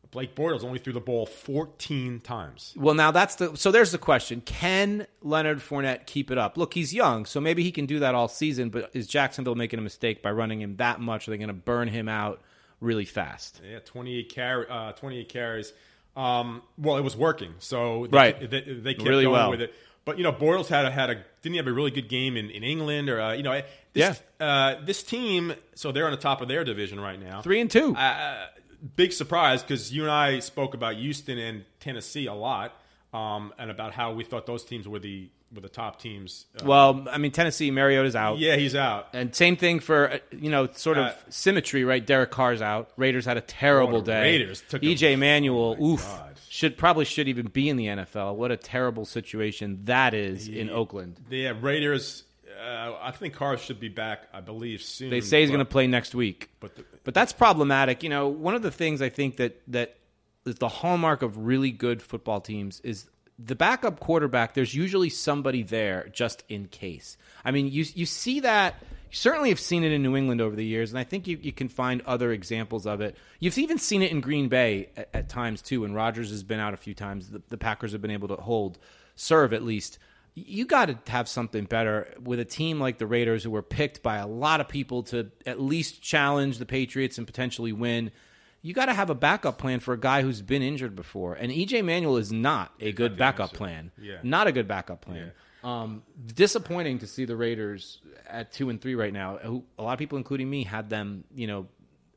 [0.10, 2.74] Blake Bortles only threw the ball 14 times.
[2.76, 6.58] Well, now that's the so there's the question: Can Leonard Fournette keep it up?
[6.58, 8.70] Look, he's young, so maybe he can do that all season.
[8.70, 11.28] But is Jacksonville making a mistake by running him that much?
[11.28, 12.42] Are they going to burn him out
[12.82, 13.62] really fast?
[13.64, 15.72] Yeah, 28 carry, uh, 28 carries.
[16.18, 18.50] Um, well, it was working, so they, Right.
[18.52, 19.50] they, they kept Really going well.
[19.52, 19.74] with it.
[20.04, 22.36] But you know, Bortles had a, had a didn't he have a really good game
[22.36, 23.62] in, in England or uh, you know
[23.94, 25.54] this, uh, this team.
[25.76, 27.42] So they're on the top of their division right now.
[27.42, 27.96] Three and two.
[27.96, 28.48] Uh,
[28.96, 32.74] big surprise because you and I spoke about Houston and Tennessee a lot,
[33.14, 36.46] um, and about how we thought those teams were the were the top teams.
[36.62, 38.40] Uh, well, I mean Tennessee, Mariota's out.
[38.40, 39.08] yeah, he's out.
[39.14, 42.06] And same thing for uh, you know sort of Uh, symmetry, right?
[42.06, 42.90] Derek Carr's out.
[42.98, 44.22] Raiders had a terrible day.
[44.22, 46.36] Raiders took EJ him- Manuel, Oh, oof, God.
[46.50, 48.36] should probably should even be in the NFL.
[48.36, 51.20] What a terrible situation that is in Oakland.
[51.30, 52.24] Yeah, Raiders.
[52.64, 54.28] Uh, I think Carr should be back.
[54.34, 55.10] I believe soon.
[55.10, 58.04] They say he's going to play next week, But the, but that's problematic.
[58.04, 59.96] You know, one of the things I think that that
[60.46, 64.54] is the hallmark of really good football teams is the backup quarterback.
[64.54, 67.18] There's usually somebody there just in case.
[67.44, 68.76] I mean, you you see that.
[69.10, 71.38] You certainly have seen it in New England over the years, and I think you,
[71.42, 73.18] you can find other examples of it.
[73.42, 75.82] You've even seen it in Green Bay at, at times too.
[75.82, 78.36] When Rodgers has been out a few times, the, the Packers have been able to
[78.36, 78.80] hold,
[79.16, 80.00] serve at least.
[80.34, 84.02] You got to have something better with a team like the Raiders, who were picked
[84.02, 88.12] by a lot of people to at least challenge the Patriots and potentially win.
[88.62, 91.52] You got to have a backup plan for a guy who's been injured before, and
[91.52, 93.58] EJ Manuel is not a good the backup answer.
[93.58, 93.92] plan.
[94.00, 94.18] Yeah.
[94.24, 95.32] Not a good backup plan.
[95.64, 99.38] Um, disappointing to see the Raiders at two and three right now.
[99.38, 101.24] Who a lot of people, including me, had them.
[101.34, 101.68] You know,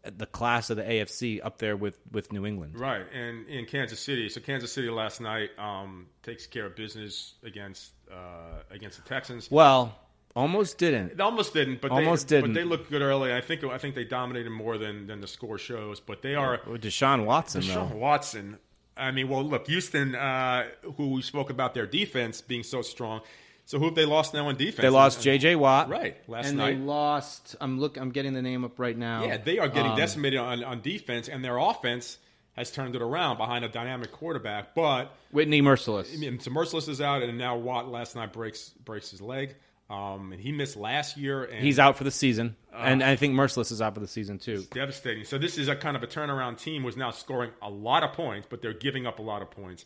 [0.04, 2.78] at the class of the AFC up there with with New England.
[2.78, 7.34] Right, and in Kansas City, so Kansas City last night um, takes care of business
[7.42, 9.50] against uh, against the Texans.
[9.50, 9.94] Well,
[10.36, 11.16] almost didn't.
[11.16, 12.52] They almost didn't, but Almost they, didn't.
[12.54, 13.32] But they looked good early.
[13.32, 16.00] I think I think they dominated more than than the score shows.
[16.00, 17.96] But they are With Deshaun Watson Deshaun though.
[17.96, 18.58] Watson.
[18.96, 20.66] I mean, well, look, Houston, uh,
[20.96, 23.22] who we spoke about their defense being so strong.
[23.66, 24.82] So who have they lost now in defense?
[24.82, 25.56] They lost J.J.
[25.56, 26.74] Watt, Right, last and night.
[26.74, 27.56] they lost.
[27.60, 27.96] I'm look.
[27.96, 29.24] I'm getting the name up right now.
[29.24, 32.18] Yeah, they are getting Um, decimated on, on defense, and their offense
[32.52, 34.74] has turned it around behind a dynamic quarterback.
[34.74, 36.12] But Whitney Mercilus.
[36.14, 39.56] I mean, so Mercilus is out, and now Watt last night breaks breaks his leg,
[39.90, 41.44] um, and he missed last year.
[41.44, 44.08] And He's out for the season, Uh, and I think Mercilus is out for the
[44.08, 44.64] season too.
[44.72, 45.24] devastating.
[45.24, 48.12] So this is a kind of a turnaround team who's now scoring a lot of
[48.14, 49.84] points, but they're giving up a lot of points.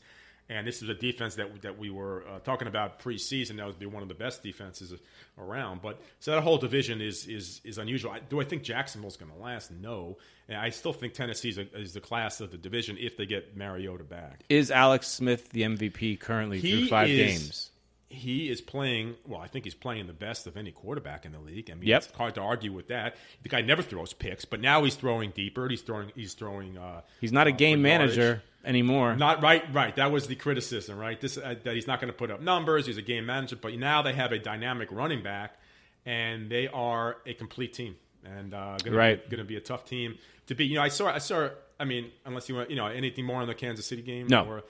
[0.50, 3.56] And this is a defense that that we were uh, talking about preseason.
[3.58, 4.94] That would be one of the best defenses
[5.36, 5.82] around.
[5.82, 8.12] But so that whole division is is is unusual.
[8.12, 9.70] I, do I think Jacksonville's going to last?
[9.70, 10.16] No.
[10.48, 13.58] And I still think Tennessee is, is the class of the division if they get
[13.58, 14.40] Mariota back.
[14.48, 17.70] Is Alex Smith the MVP currently through five is- games?
[18.10, 19.40] He is playing well.
[19.40, 21.70] I think he's playing the best of any quarterback in the league.
[21.70, 22.02] I mean, Yep.
[22.04, 23.16] it's hard to argue with that.
[23.42, 25.68] The guy never throws picks, but now he's throwing deeper.
[25.68, 26.10] He's throwing.
[26.14, 26.78] He's throwing.
[26.78, 29.14] Uh, He's not a uh, game manager anymore.
[29.14, 29.94] Not right, right.
[29.96, 31.20] That was the criticism, right?
[31.20, 32.86] This uh, that he's not going to put up numbers.
[32.86, 35.58] He's a game manager, but now they have a dynamic running back,
[36.06, 39.30] and they are a complete team, and uh, going Right.
[39.30, 40.16] to be a tough team
[40.46, 40.70] to beat.
[40.70, 41.50] You know, I saw, I saw.
[41.78, 44.26] I mean, unless you want, you know, anything more on the Kansas City game?
[44.28, 44.44] No.
[44.46, 44.64] Or,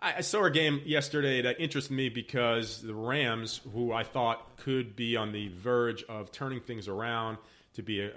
[0.00, 4.56] I, I saw a game yesterday that interested me because the Rams, who I thought
[4.58, 7.38] could be on the verge of turning things around
[7.74, 8.08] to be a,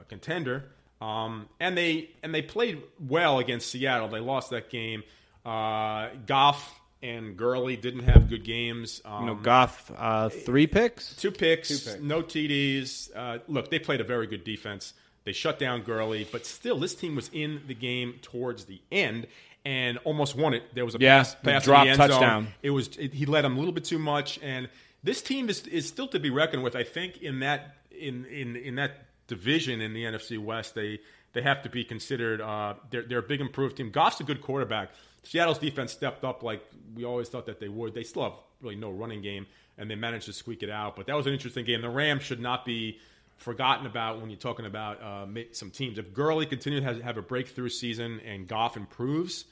[0.00, 0.64] a contender,
[1.00, 4.08] um, and they and they played well against Seattle.
[4.08, 5.02] They lost that game.
[5.44, 9.02] Uh, Goff and Gurley didn't have good games.
[9.04, 11.14] Um, You know, Goff uh, three picks.
[11.16, 13.10] Two picks, no TDs.
[13.14, 14.94] Uh, look, they played a very good defense.
[15.24, 19.26] They shut down Gurley, but still, this team was in the game towards the end
[19.64, 20.62] and almost won it.
[20.74, 22.08] There was a Yeah, pass, pass drop end zone.
[22.08, 22.48] touchdown.
[22.62, 24.68] It was it, he led them a little bit too much, and
[25.02, 26.76] this team is is still to be reckoned with.
[26.76, 31.00] I think in that in in in that division in the NFC West, they
[31.32, 32.40] they have to be considered.
[32.40, 33.90] Uh, they're they're a big improved team.
[33.90, 34.90] Goff's a good quarterback.
[35.22, 36.62] Seattle's defense stepped up like
[36.94, 37.94] we always thought that they would.
[37.94, 39.46] They still have really no running game,
[39.78, 40.96] and they managed to squeak it out.
[40.96, 41.80] But that was an interesting game.
[41.80, 42.98] The Rams should not be
[43.38, 45.98] forgotten about when you're talking about uh, some teams.
[45.98, 49.46] If Gurley continues to have, have a breakthrough season and Goff improves,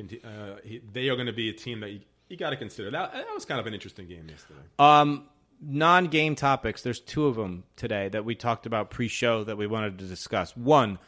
[0.00, 2.90] uh, he, they are going to be a team that you, you got to consider.
[2.90, 4.60] That, that was kind of an interesting game yesterday.
[4.78, 5.24] Um,
[5.60, 6.82] non-game topics.
[6.82, 10.56] There's two of them today that we talked about pre-show that we wanted to discuss.
[10.56, 10.98] One,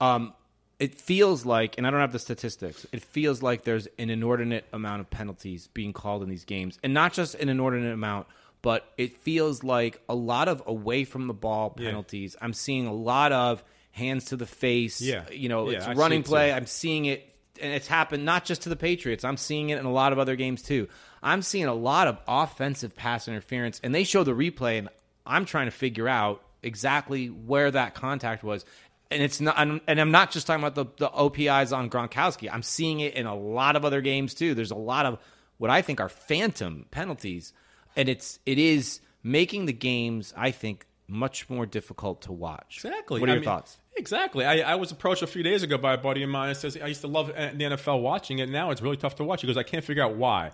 [0.00, 0.32] um,
[0.78, 2.86] it feels like, and I don't have the statistics.
[2.92, 6.94] It feels like there's an inordinate amount of penalties being called in these games, and
[6.94, 8.26] not just an inordinate amount,
[8.62, 11.86] but it feels like a lot of away from the ball Yeah.
[11.88, 12.36] penalties.
[12.40, 15.00] I'm seeing a lot of hands to the face.
[15.02, 15.24] Yeah.
[15.30, 16.52] you know, Yeah, it's I running it play.
[16.52, 17.29] I'm seeing it
[17.60, 19.24] and it's happened not just to the Patriots.
[19.24, 20.88] I'm seeing it in a lot of other games too.
[21.22, 24.88] I'm seeing a lot of offensive pass interference, and they show the replay, and
[25.26, 28.64] I'm trying to figure out exactly where that contact was.
[29.10, 32.48] And it's not, and I'm not just talking about the, the OPIs on Gronkowski.
[32.52, 34.54] I'm seeing it in a lot of other games too.
[34.54, 35.18] There's a lot of
[35.58, 37.52] what I think are phantom penalties,
[37.96, 42.80] and it's it is making the games I think much more difficult to watch.
[42.84, 43.20] Exactly.
[43.20, 43.76] What are I your mean, thoughts?
[43.96, 44.44] Exactly.
[44.44, 46.78] I, I was approached a few days ago by a buddy of mine who says
[46.82, 48.48] I used to love uh, the NFL watching it.
[48.48, 49.40] Now it's really tough to watch.
[49.42, 50.52] He goes, I can't figure out why.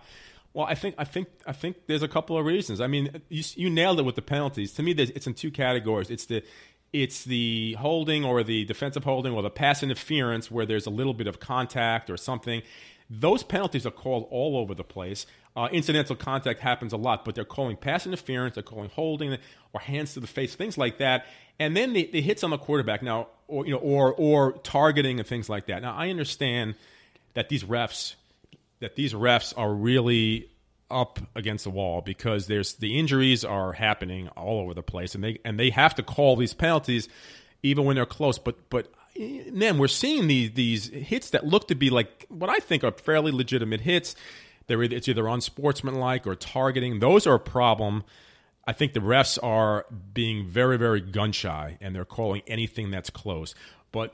[0.54, 2.80] Well, I think I think I think there's a couple of reasons.
[2.80, 4.72] I mean, you, you nailed it with the penalties.
[4.74, 6.10] To me, it's in two categories.
[6.10, 6.42] It's the
[6.94, 11.12] it's the holding or the defensive holding or the pass interference where there's a little
[11.12, 12.62] bit of contact or something.
[13.10, 15.26] Those penalties are called all over the place.
[15.56, 19.38] Uh, incidental contact happens a lot, but they're calling pass interference, they're calling holding
[19.72, 21.24] or hands to the face, things like that.
[21.58, 25.18] And then the, the hits on the quarterback now, or you know, or or targeting
[25.18, 25.80] and things like that.
[25.80, 26.74] Now, I understand
[27.32, 28.16] that these refs
[28.80, 30.50] that these refs are really
[30.90, 35.24] up against the wall because there's the injuries are happening all over the place and
[35.24, 37.08] they and they have to call these penalties
[37.62, 38.86] even when they're close but but
[39.50, 42.92] man we're seeing these these hits that look to be like what I think are
[42.92, 44.14] fairly legitimate hits
[44.66, 48.04] they're either, it's either unsportsmanlike or targeting those are a problem
[48.66, 53.10] I think the refs are being very, very gun shy, and they're calling anything that's
[53.10, 53.54] close.
[53.92, 54.12] But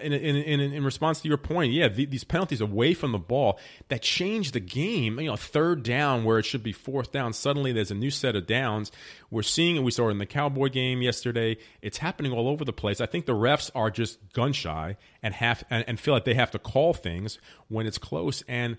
[0.00, 3.18] in, in, in, in response to your point, yeah, the, these penalties away from the
[3.18, 5.18] ball that change the game.
[5.18, 8.36] You know, third down where it should be fourth down, suddenly there's a new set
[8.36, 8.92] of downs.
[9.28, 9.82] We're seeing it.
[9.82, 11.56] We saw it in the Cowboy game yesterday.
[11.82, 13.00] It's happening all over the place.
[13.00, 16.34] I think the refs are just gun shy and have and, and feel like they
[16.34, 18.78] have to call things when it's close and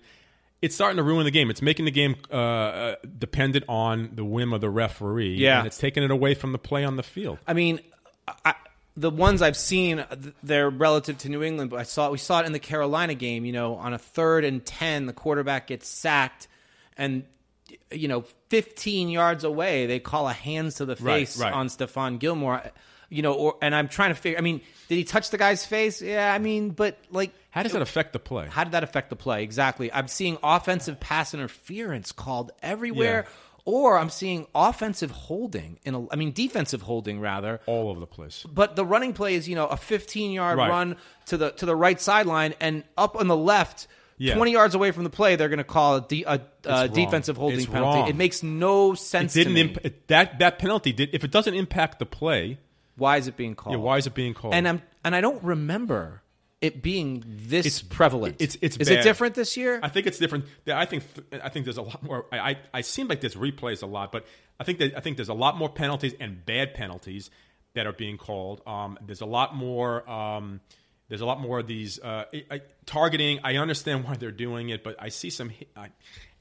[0.62, 1.50] it's starting to ruin the game.
[1.50, 5.34] It's making the game uh, uh, dependent on the whim of the referee.
[5.34, 5.58] Yeah.
[5.58, 7.38] and it's taking it away from the play on the field.
[7.46, 7.80] I mean,
[8.44, 8.54] I,
[8.96, 10.04] the ones I've seen,
[10.42, 11.70] they're relative to New England.
[11.70, 13.44] But I saw we saw it in the Carolina game.
[13.44, 16.46] You know, on a third and ten, the quarterback gets sacked,
[16.96, 17.24] and
[17.90, 21.52] you know, fifteen yards away, they call a hands to the Right, face right.
[21.52, 22.62] on Stephon Gilmore.
[23.12, 24.38] You know, or and I'm trying to figure.
[24.38, 26.00] I mean, did he touch the guy's face?
[26.02, 28.48] Yeah, I mean, but like, How does that affect the play?
[28.50, 29.42] how did that affect the play?
[29.42, 29.92] Exactly.
[29.92, 33.32] I'm seeing offensive pass interference called everywhere, Yeah.
[33.66, 37.60] or I'm seeing offensive holding in a, I mean defensive holding rather.
[37.66, 38.44] all over the place.
[38.50, 40.68] But the running play is, you know, a 15 yard Right.
[40.70, 40.96] run
[41.26, 43.86] to the to the right sideline and up on the left.
[44.18, 44.34] Yeah.
[44.36, 47.36] 20 yards away from the play, they're going to call a, de- a, a defensive
[47.36, 47.98] holding It's penalty.
[48.00, 48.08] wrong.
[48.08, 49.74] It makes no It sense didn't to me.
[49.84, 52.58] imp- that that penalty did if it doesn't impact the play.
[52.96, 53.74] Why is it being called?
[53.76, 54.54] Yeah, why is it being called?
[54.54, 56.22] And I'm and I don't remember
[56.60, 58.36] it being this It's- prevalent.
[58.40, 58.98] it's- it's is bad.
[58.98, 59.80] it different this year?
[59.82, 60.44] I think it's different.
[60.66, 61.02] I think
[61.42, 62.26] I think there's a lot more.
[62.30, 64.24] I I, I seem like there's replays a lot, but
[64.60, 67.30] I think that I think there's a lot more penalties and bad penalties
[67.74, 68.60] that are being called.
[68.66, 70.08] Um, there's a lot more.
[70.08, 70.60] Um,
[71.08, 73.40] there's a lot more of these uh, I, I, targeting.
[73.44, 75.50] I understand why they're doing it, but I see some.
[75.76, 75.88] I,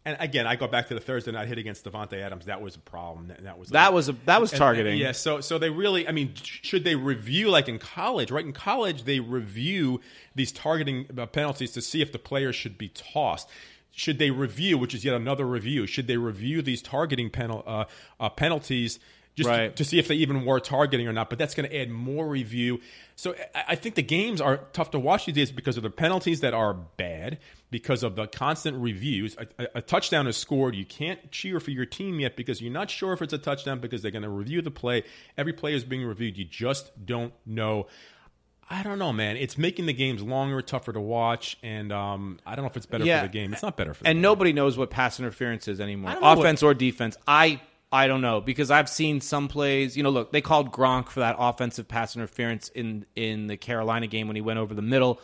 [0.05, 2.45] and again, I go back to the Thursday night hit against Davante Adams.
[2.45, 3.27] That was a problem.
[3.27, 4.93] That, that was That was a- that was and- targeting.
[4.93, 8.31] and- yeah, so so they really, I mean, should they review like in college?
[8.31, 10.01] Right in college, they review
[10.35, 13.47] these targeting uh, penalties to see if the player should be tossed.
[13.93, 15.85] Should they review, which is yet another review?
[15.85, 17.85] Should they review these targeting penal, uh,
[18.19, 18.99] uh, penalties?
[19.35, 21.75] Just to- to see if they even were targeting or not, but that's going to
[21.77, 22.81] add more review.
[23.15, 25.89] So I, I think the games are tough to watch these days because of the
[25.89, 27.37] penalties that are bad,
[27.71, 29.35] because of the constant reviews.
[29.57, 30.75] A, a, touchdown is scored.
[30.75, 33.79] You can't cheer for your team yet because you're not sure if it's a touchdown
[33.79, 35.03] because they're going to review the play.
[35.37, 36.37] Every play is being reviewed.
[36.37, 37.87] You just don't know.
[38.69, 39.35] I don't know, man.
[39.37, 42.85] It's making the games longer, tougher to watch, and um, I don't know if it's
[42.85, 43.21] better Yeah.
[43.21, 43.51] for the game.
[43.53, 44.21] It's not better for the and game.
[44.21, 47.17] nobody knows what pass interference is anymore, I what- offense or defense.
[47.27, 47.59] I
[47.93, 49.97] I don't know because I've seen some plays.
[49.97, 54.07] You know, look, they called Gronk for that offensive pass interference in in the Carolina
[54.07, 55.19] game when he went over the middle.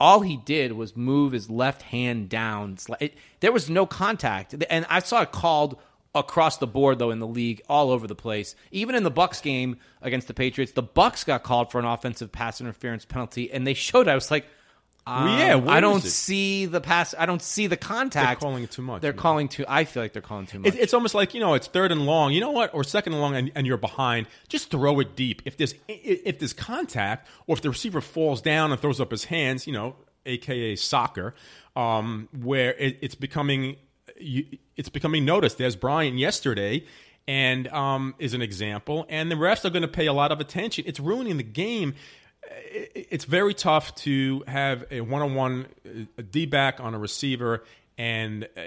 [0.00, 2.78] All he did was move his left hand down.
[3.00, 5.78] It, there was no contact, and I saw it called
[6.14, 8.54] across the board though in the league, all over the place.
[8.70, 12.30] Even in the Bucks game against the Patriots, the Bucks got called for an offensive
[12.30, 14.08] pass interference penalty, and they showed.
[14.08, 14.46] I was like.
[15.08, 17.14] Yeah, um, where I don't see the pass.
[17.18, 18.40] I don't see the contact.
[18.40, 19.00] They're calling it too much.
[19.00, 19.64] They're calling too.
[19.66, 20.74] I feel like they're calling too much.
[20.74, 22.32] It, it's almost like you know it's third and long.
[22.32, 22.74] You know what?
[22.74, 24.26] Or second and long, and, and you're behind.
[24.48, 25.40] Just throw it deep.
[25.46, 29.24] If there's if there's contact, or if the receiver falls down and throws up his
[29.24, 31.34] hands, you know, aka soccer,
[31.74, 33.76] um, where it, it's becoming
[34.18, 35.56] it's becoming noticed.
[35.58, 36.84] There's Brian yesterday.
[37.26, 40.40] And um, is an example, and the refs are going to pay a lot of
[40.40, 40.84] attention.
[40.86, 41.92] It's ruining the game
[42.50, 47.64] it's very tough to have a one-on-one uh, D back on a receiver,
[47.96, 48.60] and uh,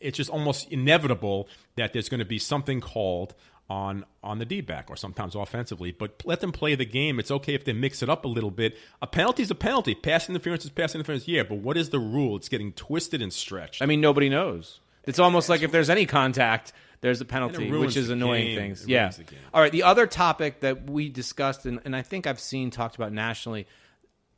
[0.00, 3.34] it's just almost inevitable that there's going to be something called
[3.70, 5.92] on on the D back or sometimes offensively.
[5.92, 7.18] But let them play the game.
[7.18, 8.76] It's okay if they mix it up a little bit.
[9.00, 9.94] A penalty is a penalty.
[9.94, 11.26] Pass interference is pass interference.
[11.26, 12.36] Yeah, but what is the rule?
[12.36, 13.80] It's getting twisted and stretched.
[13.82, 14.80] I mean, nobody knows.
[15.04, 18.56] It's almost like if there's any contact, there's a penalty, which is annoying game.
[18.58, 18.82] things.
[18.84, 19.00] It Yeah.
[19.02, 19.38] ruins the game.
[19.52, 19.70] All right.
[19.72, 23.66] The other topic that we discussed, and, and I think I've seen talked about nationally,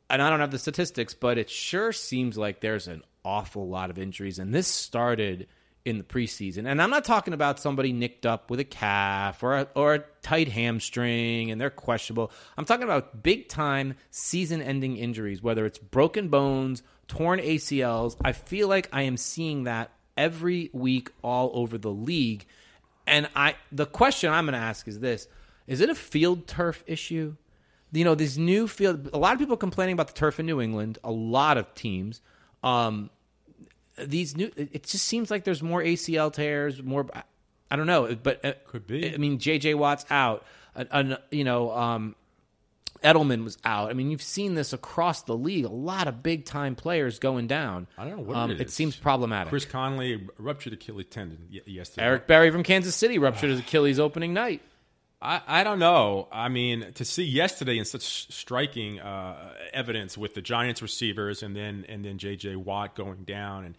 [0.09, 3.89] and I don't have the statistics, but it sure seems like there's an awful lot
[3.89, 4.37] of injuries.
[4.39, 5.47] And this started
[5.83, 6.67] in the preseason.
[6.67, 10.03] And I'm not talking about somebody nicked up with a calf or a, or a
[10.23, 12.31] tight hamstring and they're questionable.
[12.57, 18.15] I'm talking about big time season ending injuries, whether it's broken bones, torn ACLs.
[18.25, 22.45] I feel like I am seeing that every week all over the league.
[23.07, 25.27] And I the question I'm going to ask is this:
[25.67, 27.35] Is it a field turf issue?
[27.91, 29.09] You know, this new field.
[29.13, 30.97] A lot of people complaining about the turf in New England.
[31.03, 32.21] A lot of teams.
[32.63, 33.09] Um,
[33.97, 34.51] these new.
[34.55, 36.81] It just seems like there's more ACL tears.
[36.81, 37.05] More.
[37.69, 39.13] I don't know, but uh, Could be.
[39.13, 40.45] I mean, JJ Watt's out.
[40.75, 42.15] An, an, you know, um,
[43.05, 43.91] Edelman was out.
[43.91, 45.65] I mean, you've seen this across the league.
[45.65, 47.87] A lot of big time players going down.
[47.97, 49.49] I don't know what um, it it seems problematic.
[49.49, 52.05] Chris Conley ruptured Achilles tendon y- yesterday.
[52.07, 54.61] Eric Berry from Kansas City ruptured his Achilles opening night.
[55.21, 56.27] I, I don't know.
[56.31, 61.55] I mean, to see yesterday in such striking uh, evidence with the Giants receivers and
[61.55, 62.55] then and then J.J.
[62.57, 63.75] Watt going down and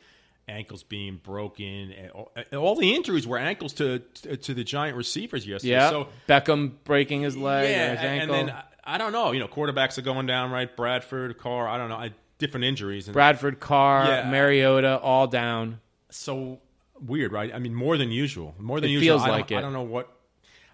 [0.49, 4.97] ankles being broken and all, all the injuries were ankles to, to to the Giant
[4.97, 5.73] receivers yesterday.
[5.73, 8.55] Yeah, So Beckham breaking his leg, yeah, or his and then
[8.87, 9.33] I, don't know.
[9.33, 10.75] You know, quarterbacks are going down right.
[10.75, 11.67] Bradford, Carr.
[11.69, 11.97] I don't know.
[11.97, 13.09] I, different injuries.
[13.09, 14.31] And Bradford, Carr, Yeah.
[14.31, 15.81] Mariota, all down.
[16.11, 16.61] so
[17.01, 17.53] weird, right?
[17.55, 18.55] I mean, more than usual.
[18.59, 19.07] More than It usual.
[19.19, 19.57] feels I don't- like it.
[19.57, 20.11] I don't know what.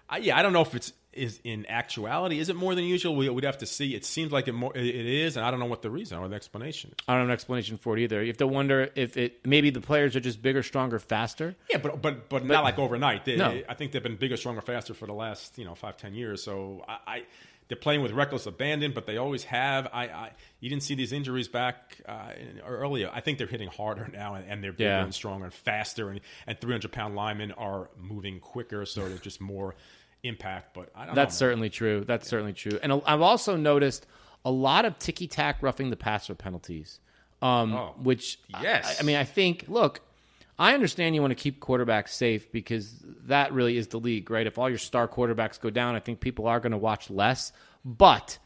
[0.09, 2.39] I, yeah, I don't know if it's is in actuality.
[2.39, 3.15] Is it more than usual?
[3.15, 3.93] We, we'd have to see.
[3.93, 4.75] It seems like it more.
[4.75, 6.95] It, is, and I don't know what the reason or the explanation is.
[7.07, 8.21] I don't have an explanation for it either.
[8.21, 11.55] You have to wonder if it maybe the players are just bigger, stronger, faster.
[11.69, 13.25] Yeah, but but but, not like overnight.
[13.25, 13.61] They, No.
[13.69, 16.41] I think they've been bigger, stronger, faster for the last you know five ten years.
[16.43, 16.97] So I.
[17.07, 17.23] I
[17.67, 19.87] they're playing with reckless abandon, but they always have.
[19.93, 23.09] I, I you didn't see these injuries back uh, in, earlier.
[23.13, 25.03] I think they're hitting harder now, and, and they're bigger Yeah.
[25.03, 29.41] and stronger and faster, and and 300 pound linemen are moving quicker, so there's just
[29.41, 29.75] more
[30.23, 30.73] impact.
[30.73, 31.45] But I don't That's know.
[31.47, 32.03] certainly true.
[32.05, 32.79] That's certainly true.
[32.83, 34.05] And I've also noticed
[34.45, 36.99] a lot of ticky tack roughing the passer penalties.
[37.41, 38.97] Um, Oh, which yes.
[38.99, 39.65] I, I mean, I think.
[39.67, 39.99] Look,
[40.57, 44.45] I understand you want to keep quarterbacks safe because that really is the league, right?
[44.45, 47.51] If all your star quarterbacks go down, I think people are going to watch less.
[47.83, 48.37] But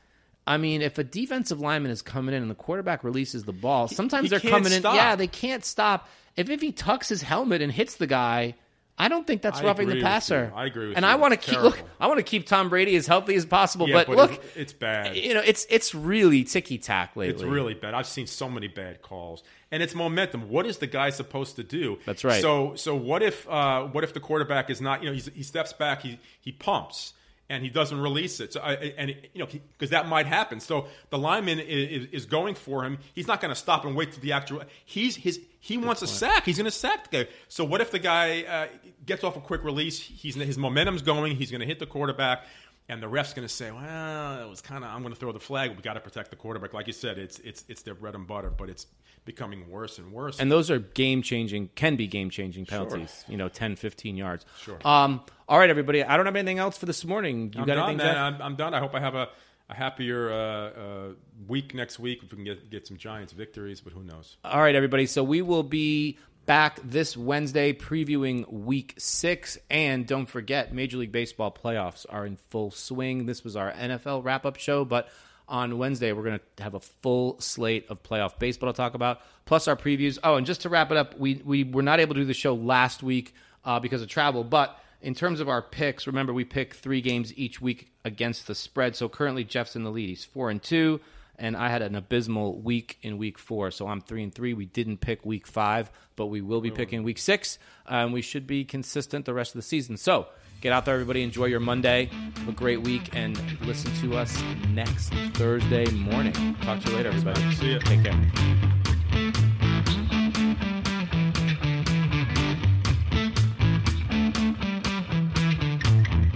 [0.45, 3.89] I mean, if a defensive lineman is coming in and the quarterback releases the ball,
[3.89, 4.93] sometimes he they're coming stop.
[4.93, 4.97] in.
[4.97, 6.07] Yeah, they can't stop.
[6.37, 8.55] If if he tucks his helmet and hits the guy.
[8.99, 10.51] I don't think that's I roughing the passer.
[10.55, 10.95] I agree with you.
[10.95, 11.11] and you.
[11.11, 11.79] I want to It's keep look.
[11.99, 13.87] I want to keep Tom Brady as healthy as possible.
[13.87, 15.15] Yeah, but, but look, it- it's bad.
[15.15, 17.33] You know, it's it's really ticky tack lately.
[17.35, 17.93] It's really bad.
[17.93, 20.49] I've seen so many bad calls, and it's momentum.
[20.49, 21.99] What is the guy supposed to do?
[22.07, 22.41] That's right.
[22.41, 25.03] So, so what if uh, what if the quarterback is not?
[25.03, 27.13] You know, he's, he steps back, he he pumps,
[27.49, 28.53] and he doesn't release it.
[28.53, 30.59] So, and you know, because that might happen.
[30.59, 32.99] So the lineman is, is going for him.
[33.13, 34.63] He's not going to stop and wait to the actual.
[34.85, 35.39] He's his.
[35.59, 36.45] He wants a sack.
[36.45, 37.31] He's going to sack the guy.
[37.47, 38.67] So what if the guy uh,
[39.05, 39.99] gets off a quick release?
[39.99, 41.35] He's his momentum's going.
[41.35, 42.45] He's going to hit the quarterback.
[42.89, 44.89] And the ref's going to say, "Well, it was kind of.
[44.91, 45.75] I'm going to throw the flag.
[45.75, 48.25] We got to protect the quarterback." Like you said, it's it's it's their bread and
[48.25, 48.87] butter, but it's
[49.27, 50.39] becoming worse and worse.
[50.39, 53.23] and those are game changing, can be game changing penalties.
[53.27, 54.45] You know, 10, 15 yards.
[54.63, 54.79] Sure.
[54.83, 55.21] Um.
[55.47, 56.03] All right, everybody.
[56.03, 57.53] I don't have anything else for this morning.
[57.53, 58.17] You I'm got done, anything, man.
[58.17, 58.73] I'm, I'm done.
[58.73, 59.29] I hope I have a,
[59.69, 61.09] a happier uh, uh,
[61.47, 63.79] week next week if we can get get some Giants victories.
[63.79, 64.37] But who knows?
[64.43, 65.05] All right, everybody.
[65.05, 69.57] So we will be back this Wednesday previewing week six.
[69.69, 73.25] And don't forget, Major League Baseball playoffs are in full swing.
[73.25, 75.09] This was our NFL wrap up show, but
[75.47, 79.21] on Wednesday, we're going to have a full slate of playoff baseball to talk about,
[79.45, 80.17] plus our previews.
[80.23, 82.33] Oh, and just to wrap it up, we, we were not able to do the
[82.33, 83.33] show last week
[83.65, 87.33] uh, because of travel, but in terms of our picks, remember we pick three games
[87.37, 88.95] each week against the spread.
[88.95, 90.09] So currently, Jeff's in the lead.
[90.09, 90.99] He's four and two
[91.39, 93.71] and I had an abysmal week in week four.
[93.71, 94.53] So I'm three and three.
[94.53, 98.47] We didn't pick week five, but we will be picking week six, and we should
[98.47, 99.97] be consistent the rest of the season.
[99.97, 100.27] So
[100.61, 101.23] get out there, everybody.
[101.23, 102.09] Enjoy your Monday.
[102.37, 106.55] Have a great week, and listen to us next Thursday morning.
[106.61, 107.55] Talk to you later, everybody.
[107.55, 107.79] See ya.
[107.79, 108.76] Take care.